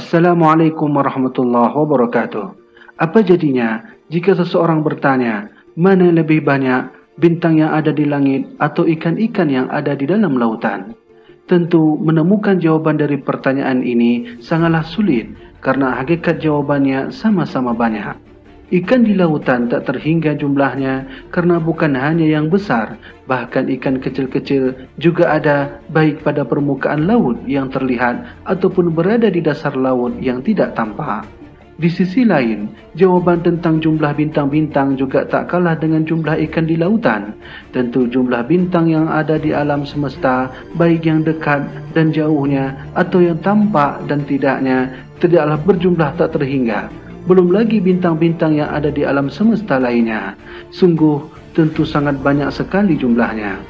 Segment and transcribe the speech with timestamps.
[0.00, 2.56] Assalamualaikum warahmatullahi wabarakatuh.
[3.04, 6.88] Apa jadinya jika seseorang bertanya, mana lebih banyak
[7.20, 10.96] bintang yang ada di langit atau ikan-ikan yang ada di dalam lautan?
[11.44, 18.29] Tentu menemukan jawaban dari pertanyaan ini sangatlah sulit karena hakikat jawabannya sama-sama banyak.
[18.70, 22.94] Ikan di lautan tak terhingga jumlahnya karena bukan hanya yang besar,
[23.26, 29.74] bahkan ikan kecil-kecil juga ada baik pada permukaan laut yang terlihat ataupun berada di dasar
[29.74, 31.26] laut yang tidak tampak.
[31.82, 37.34] Di sisi lain, jawaban tentang jumlah bintang-bintang juga tak kalah dengan jumlah ikan di lautan.
[37.74, 40.46] Tentu jumlah bintang yang ada di alam semesta,
[40.78, 47.52] baik yang dekat dan jauhnya atau yang tampak dan tidaknya, tidaklah berjumlah tak terhingga belum
[47.52, 50.38] lagi bintang-bintang yang ada di alam semesta lainnya.
[50.72, 51.20] Sungguh
[51.52, 53.60] tentu sangat banyak sekali jumlahnya.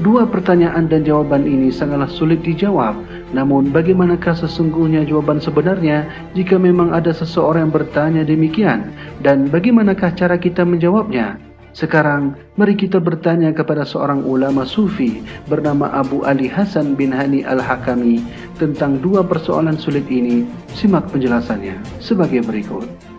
[0.00, 2.96] Dua pertanyaan dan jawaban ini sangatlah sulit dijawab.
[3.36, 8.90] Namun bagaimanakah sesungguhnya jawaban sebenarnya jika memang ada seseorang yang bertanya demikian?
[9.20, 11.51] Dan bagaimanakah cara kita menjawabnya?
[11.72, 18.20] Sekarang, mari kita bertanya kepada seorang ulama sufi bernama Abu Ali Hasan bin Hani Al-Hakami
[18.60, 20.44] tentang dua persoalan sulit ini.
[20.76, 23.11] Simak penjelasannya sebagai berikut.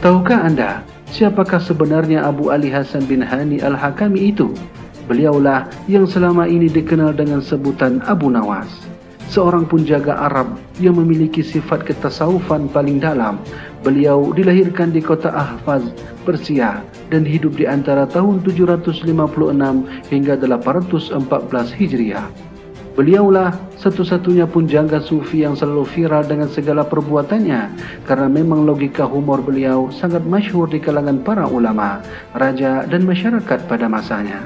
[0.00, 0.80] Tahukah anda
[1.12, 4.48] siapakah sebenarnya Abu Ali Hasan bin Hani Al-Hakami itu?
[5.04, 8.64] Beliaulah yang selama ini dikenal dengan sebutan Abu Nawas.
[9.28, 13.44] Seorang penjaga Arab yang memiliki sifat ketasawufan paling dalam.
[13.84, 15.84] Beliau dilahirkan di kota Ahfaz,
[16.24, 16.80] Persia
[17.12, 19.04] dan hidup di antara tahun 756
[20.08, 22.24] hingga 814 Hijriah.
[22.90, 27.70] Beliaulah satu-satunya pun jangga sufi yang selalu viral dengan segala perbuatannya
[28.02, 32.02] karena memang logika humor beliau sangat masyhur di kalangan para ulama,
[32.34, 34.42] raja dan masyarakat pada masanya.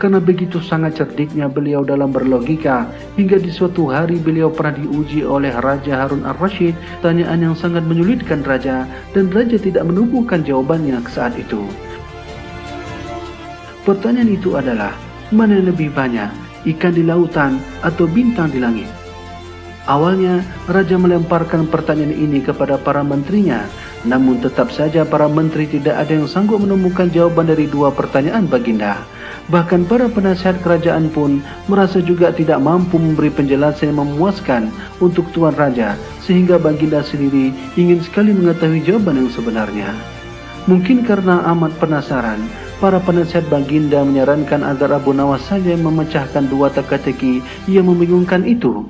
[0.00, 2.88] Karena begitu sangat cerdiknya beliau dalam berlogika
[3.20, 6.72] hingga di suatu hari beliau pernah diuji oleh Raja Harun Ar-Rashid
[7.04, 11.60] tanyaan yang sangat menyulitkan raja dan raja tidak menumbuhkan jawabannya saat itu.
[13.84, 14.96] Pertanyaan itu adalah
[15.36, 16.32] mana yang lebih banyak
[16.66, 18.90] ikan di lautan, atau bintang di langit?
[19.88, 23.64] Awalnya, Raja melemparkan pertanyaan ini kepada para menterinya,
[24.04, 29.02] namun tetap saja para menteri tidak ada yang sanggup menemukan jawaban dari dua pertanyaan baginda.
[29.50, 34.70] Bahkan para penasihat kerajaan pun merasa juga tidak mampu memberi penjelasan yang memuaskan
[35.02, 39.90] untuk Tuan Raja, sehingga baginda sendiri ingin sekali mengetahui jawaban yang sebenarnya.
[40.70, 42.38] Mungkin karena amat penasaran,
[42.80, 48.88] para penasihat baginda menyarankan agar Abu Nawas saja memecahkan dua teka-teki yang membingungkan itu.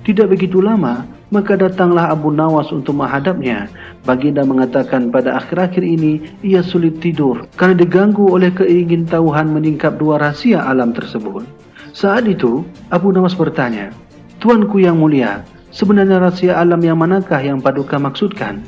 [0.00, 3.68] Tidak begitu lama, maka datanglah Abu Nawas untuk menghadapnya.
[4.08, 10.64] Baginda mengatakan pada akhir-akhir ini ia sulit tidur karena diganggu oleh keingintahuan meningkap dua rahasia
[10.64, 11.44] alam tersebut.
[11.92, 13.92] Saat itu, Abu Nawas bertanya,
[14.40, 18.64] Tuanku yang mulia, sebenarnya rahasia alam yang manakah yang paduka maksudkan?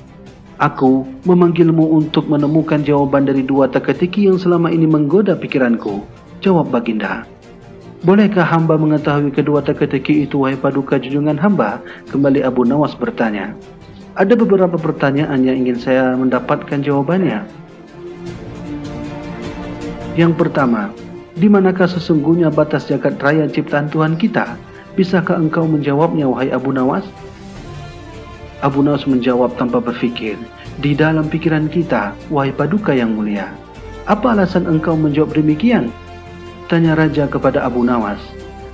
[0.62, 6.06] Aku memanggilmu untuk menemukan jawaban dari dua teka-teki yang selama ini menggoda pikiranku.
[6.38, 7.26] Jawab baginda.
[8.06, 11.82] Bolehkah hamba mengetahui kedua teka-teki itu wahai paduka junjungan hamba?
[12.14, 13.58] Kembali Abu Nawas bertanya.
[14.14, 17.42] Ada beberapa pertanyaan yang ingin saya mendapatkan jawabannya.
[20.14, 20.94] Yang pertama,
[21.34, 24.54] di manakah sesungguhnya batas jagat raya ciptaan Tuhan kita?
[24.94, 27.02] Bisakah engkau menjawabnya wahai Abu Nawas?
[28.62, 30.38] Abu Nawas menjawab tanpa berfikir,
[30.78, 33.50] Di dalam pikiran kita, wahai paduka yang mulia.
[34.06, 35.90] Apa alasan engkau menjawab demikian?
[36.70, 38.22] Tanya Raja kepada Abu Nawas.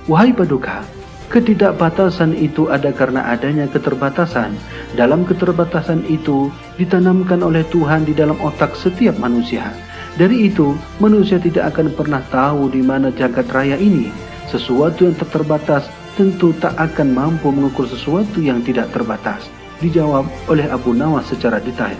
[0.05, 0.85] Wahai paduka,
[1.33, 4.53] ketidakbatasan itu ada karena adanya keterbatasan.
[4.93, 9.73] Dalam keterbatasan itu ditanamkan oleh Tuhan di dalam otak setiap manusia.
[10.21, 14.13] Dari itu, manusia tidak akan pernah tahu di mana jagat raya ini.
[14.45, 19.49] Sesuatu yang terbatas tentu tak akan mampu mengukur sesuatu yang tidak terbatas
[19.79, 21.97] dijawab oleh Abu Nawas secara detail.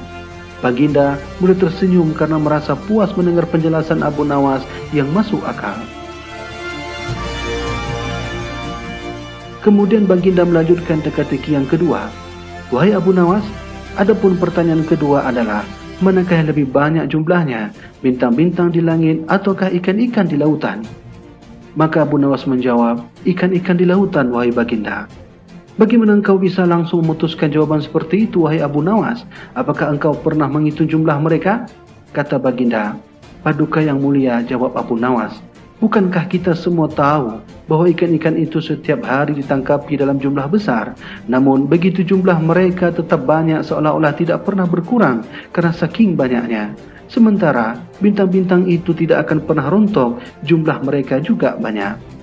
[0.60, 5.80] Baginda mulai tersenyum karena merasa puas mendengar penjelasan Abu Nawas yang masuk akal.
[9.64, 12.12] Kemudian Baginda melanjutkan teka-teki yang kedua.
[12.72, 13.44] Wahai Abu Nawas,
[13.96, 15.64] adapun pertanyaan kedua adalah,
[16.00, 20.84] manakah yang lebih banyak jumlahnya, bintang-bintang di langit ataukah ikan-ikan di lautan?
[21.76, 25.08] Maka Abu Nawas menjawab, ikan-ikan di lautan, wahai Baginda.
[25.80, 29.24] Bagaimana engkau bisa langsung memutuskan jawaban seperti itu, wahai Abu Nawas?
[29.56, 31.72] Apakah engkau pernah menghitung jumlah mereka?
[32.12, 33.00] Kata baginda,
[33.40, 35.40] Paduka yang mulia, jawab Abu Nawas.
[35.80, 37.40] Bukankah kita semua tahu
[37.72, 41.00] bahwa ikan-ikan itu setiap hari ditangkapi dalam jumlah besar?
[41.31, 45.24] Namun begitu jumlah mereka tetap banyak seolah-olah tidak pernah berkurang
[45.56, 46.76] karena saking banyaknya.
[47.08, 52.19] Sementara bintang-bintang itu tidak akan pernah rontok, jumlah mereka juga banyak.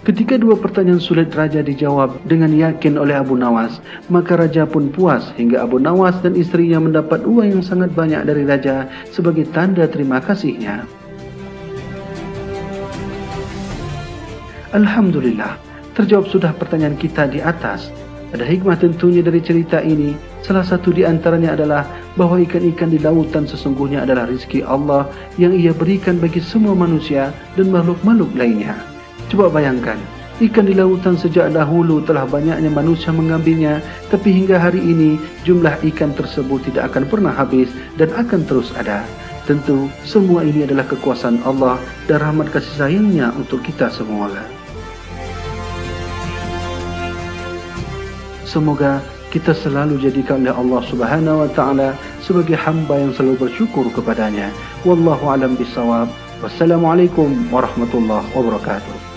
[0.00, 5.28] Ketika dua pertanyaan sulit Raja dijawab dengan yakin oleh Abu Nawas, maka Raja pun puas
[5.36, 10.16] hingga Abu Nawas dan istrinya mendapat uang yang sangat banyak dari Raja sebagai tanda terima
[10.24, 10.88] kasihnya.
[14.72, 15.60] Alhamdulillah,
[15.92, 17.92] terjawab sudah pertanyaan kita di atas.
[18.32, 20.16] Ada hikmah tentunya dari cerita ini.
[20.40, 21.84] Salah satu di antaranya adalah
[22.16, 25.04] bahawa ikan-ikan di lautan sesungguhnya adalah rizki Allah
[25.36, 28.78] yang ia berikan bagi semua manusia dan makhluk-makhluk lainnya.
[29.30, 29.94] Coba bayangkan,
[30.42, 33.78] ikan di lautan sejak dahulu telah banyaknya manusia mengambilnya,
[34.10, 39.06] tapi hingga hari ini jumlah ikan tersebut tidak akan pernah habis dan akan terus ada.
[39.46, 41.78] Tentu semua ini adalah kekuasaan Allah
[42.10, 44.34] dan rahmat kasih sayangnya untuk kita semua.
[48.50, 48.98] Semoga
[49.30, 54.50] kita selalu jadikan oleh Allah Subhanahu wa taala sebagai hamba yang selalu bersyukur kepadanya.
[54.82, 56.10] Wallahu alam bisawab.
[56.42, 59.09] Wassalamualaikum warahmatullahi wabarakatuh.